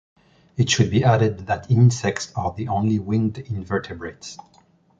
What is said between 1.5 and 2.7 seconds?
insects are the